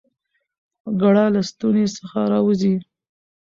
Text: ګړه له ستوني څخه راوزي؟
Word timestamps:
ګړه 1.01 1.25
له 1.33 1.41
ستوني 1.49 1.85
څخه 1.97 2.19
راوزي؟ 2.33 2.75